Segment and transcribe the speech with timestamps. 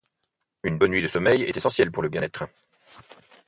[0.63, 2.45] Une bonne nuit de sommeil est essentielle pour le bien-être.